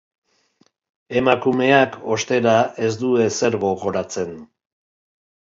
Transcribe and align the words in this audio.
Emakumeak, 1.21 1.99
ostera, 2.15 2.55
ez 2.87 2.91
du 3.03 3.13
ezer 3.29 3.59
gogoratzen. 3.67 4.37